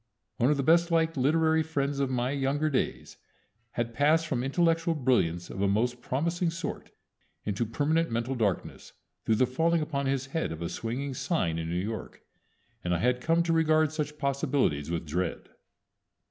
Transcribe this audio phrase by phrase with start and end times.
[0.37, 3.17] One of the best liked literary friends of my younger days
[3.73, 6.89] had passed from intellectual brilliance of a most promising sort
[7.45, 8.93] into permanent mental darkness
[9.25, 12.23] through the falling upon his head of a swinging sign in New York,
[12.83, 15.49] and I had come to regard such possibilities with dread.